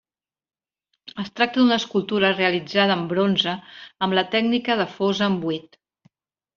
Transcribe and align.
Es 1.23 1.29
tracta 1.39 1.59
d'una 1.61 1.77
escultura 1.83 2.33
realitzada 2.39 2.97
en 2.97 3.05
bronze 3.13 3.57
amb 4.09 4.21
la 4.21 4.27
tècnica 4.35 4.83
de 4.85 4.93
fosa 4.99 5.33
en 5.33 5.41
buit. 5.49 5.83